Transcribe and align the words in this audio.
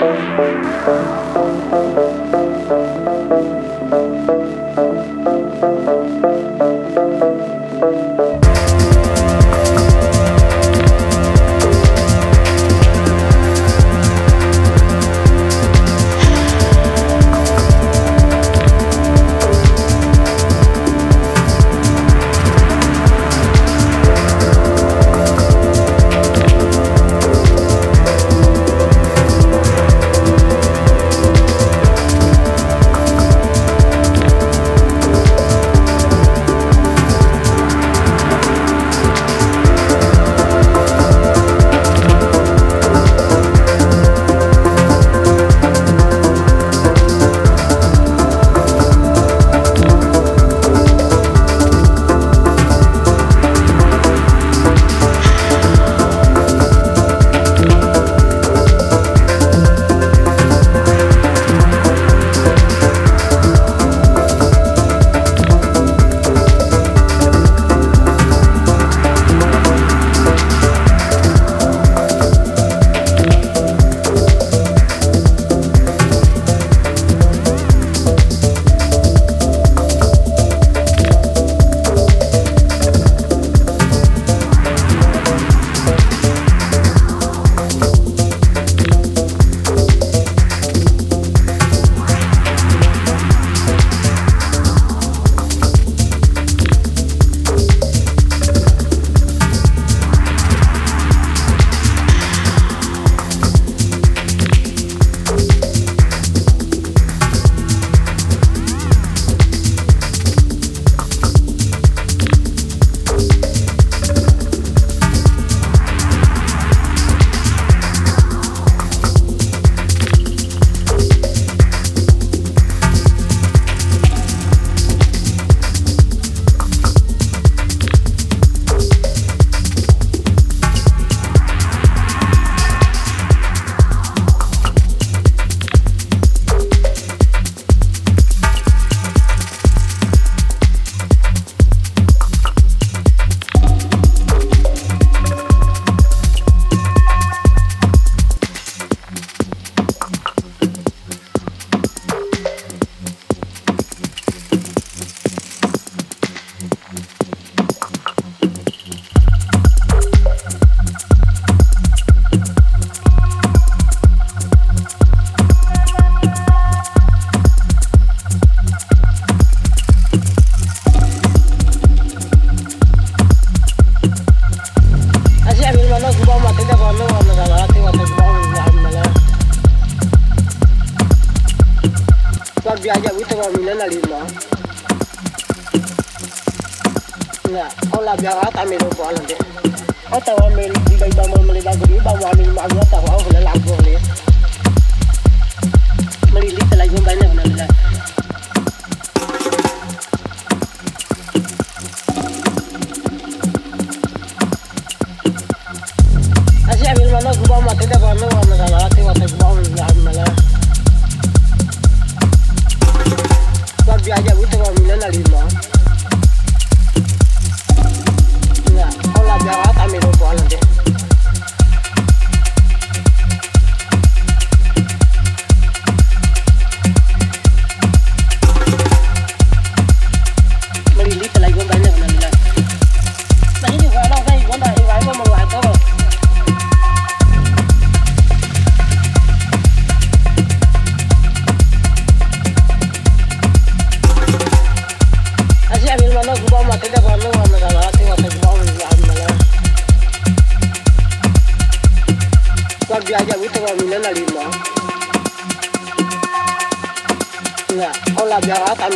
Thank 0.00 0.40
you. 2.34 2.39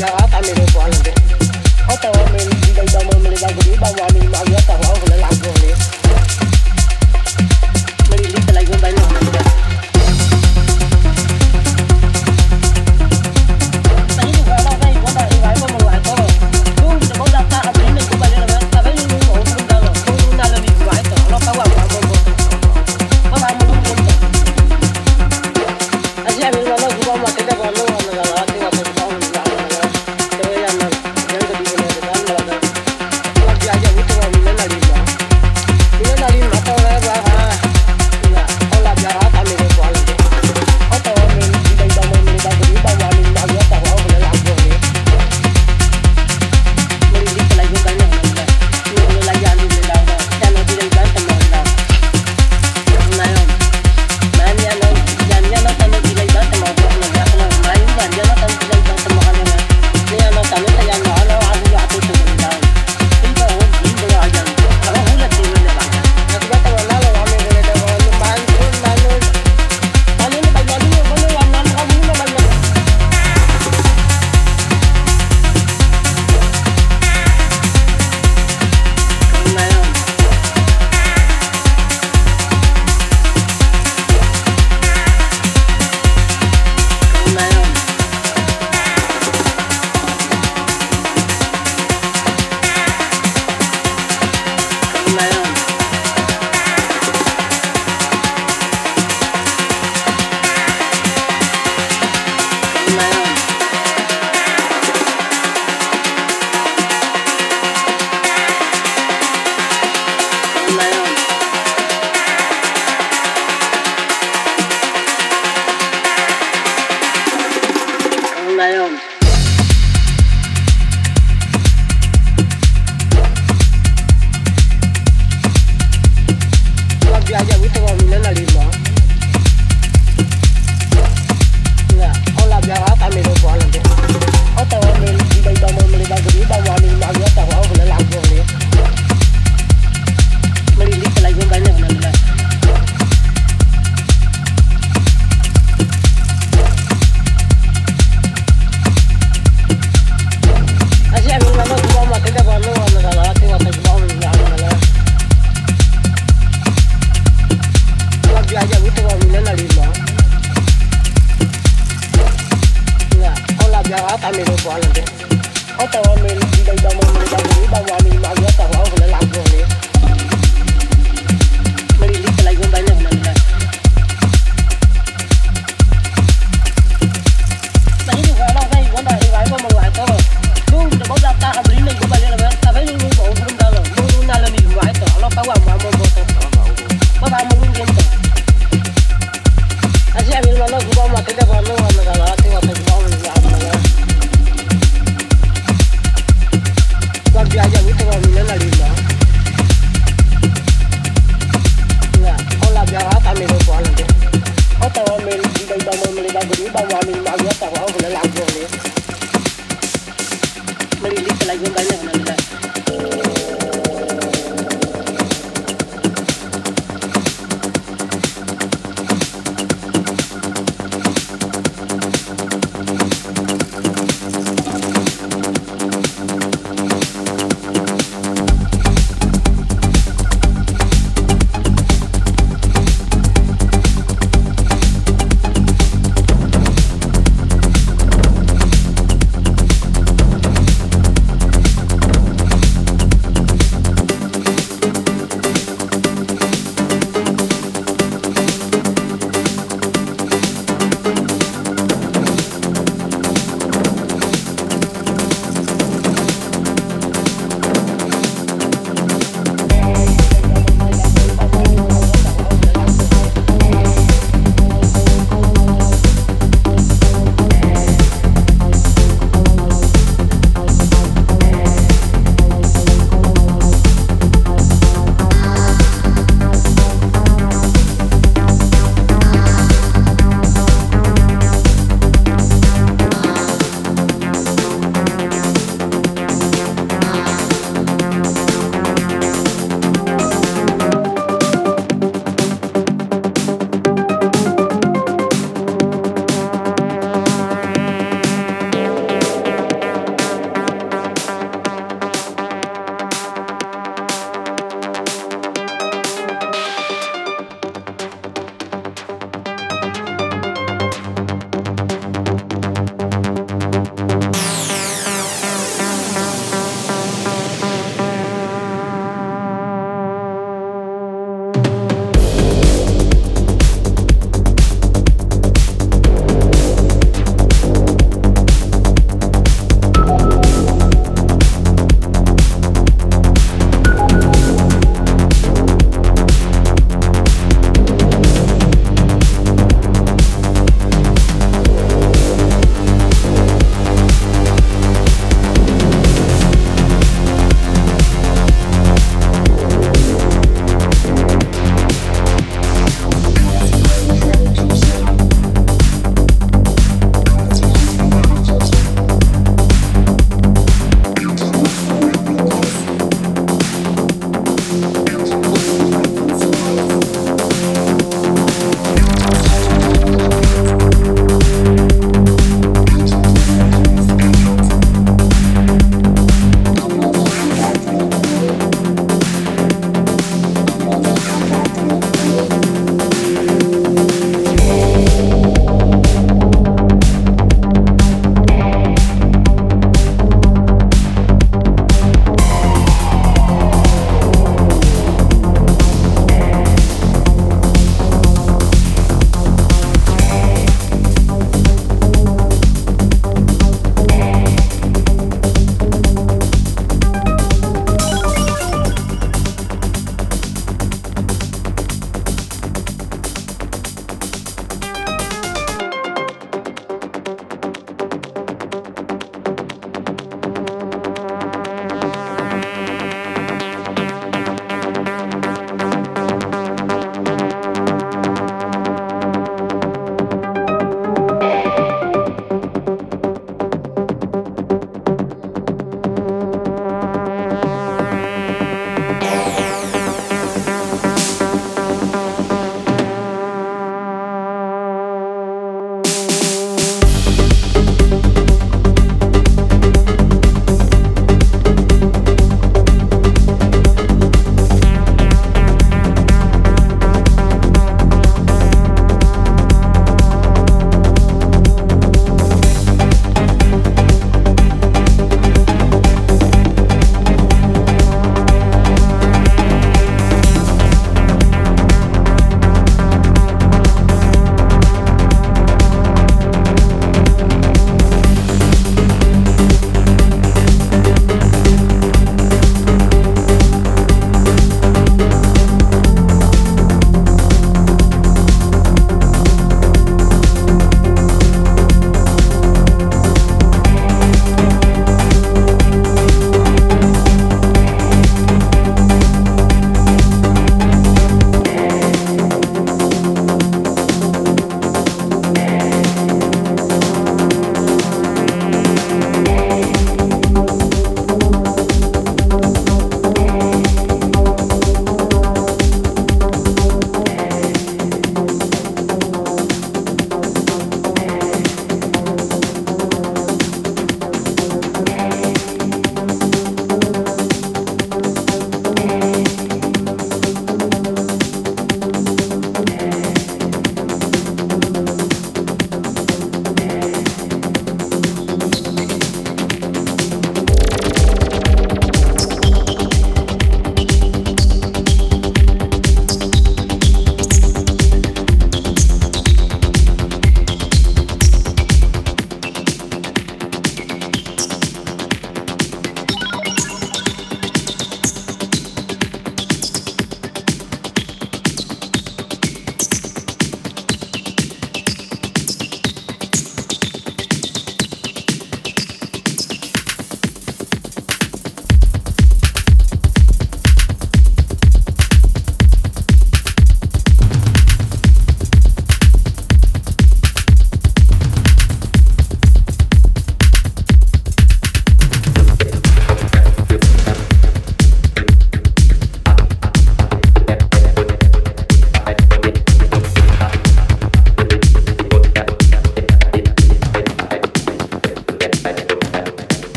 Ya 0.00 0.10
va 0.12 0.26
también 0.28 0.58
lo 0.58 0.64
puedo 0.64 0.86
hacer. 0.86 1.19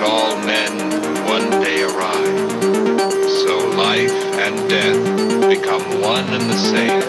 all 0.00 0.36
men 0.44 0.72
one 1.26 1.50
day 1.62 1.82
arrive. 1.82 2.50
So 3.42 3.68
life 3.76 4.12
and 4.44 4.68
death 4.68 5.48
become 5.48 6.00
one 6.00 6.24
and 6.32 6.50
the 6.50 6.58
same. 6.58 7.02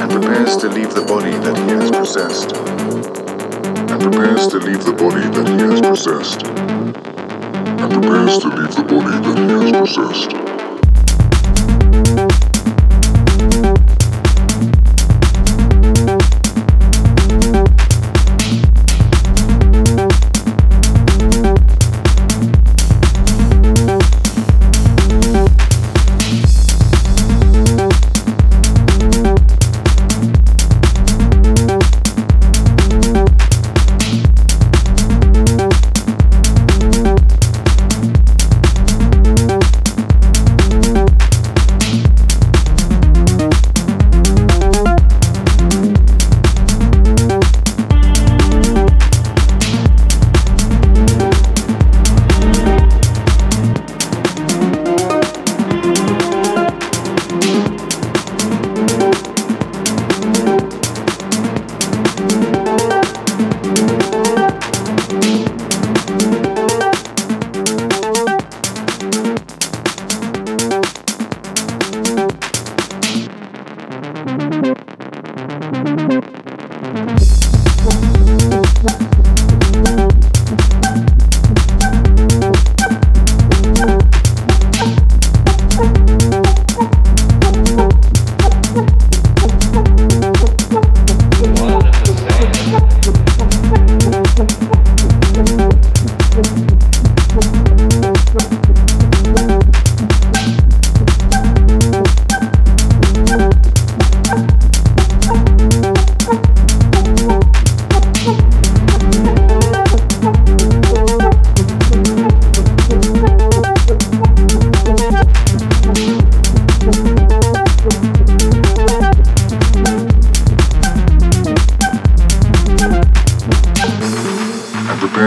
and 0.00 0.10
prepares 0.10 0.56
to 0.56 0.68
leave 0.68 0.94
the 0.94 1.02
body 1.02 1.30
that 1.30 1.56
he 1.58 1.68
has 1.68 1.90
possessed, 1.90 2.52
and 2.56 4.00
prepares 4.00 4.46
to 4.46 4.58
leave 4.58 4.82
the 4.84 4.92
body 4.92 5.28
that 5.28 5.46
he 5.46 5.58
has 5.58 5.80
possessed, 5.80 6.46
and 6.46 7.92
prepares 7.92 8.38
to 8.38 8.48
leave 8.48 8.74
the 8.74 8.82
body 8.82 9.18
that 9.20 9.38
he 9.38 9.44
has 9.50 9.72
possessed. 9.72 10.49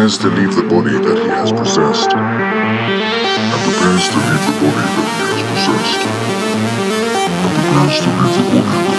prepares 0.03 0.17
to 0.17 0.27
leave 0.27 0.53
the 0.53 0.63
body 0.63 0.91
that 0.91 1.17
he 1.17 1.29
has 1.29 1.49
possessed, 1.53 2.11
and 2.11 3.61
prepares 3.63 4.09
to 4.09 4.17
leave 4.17 4.43
the 4.43 4.55
body 4.59 4.83
that 4.97 5.07
he 5.07 5.23
has 5.23 5.41
possessed, 5.47 6.01
and 7.23 7.51
prepares 7.55 7.95
to 8.01 8.09
leave 8.09 8.35
the 8.35 8.43
body 8.51 8.92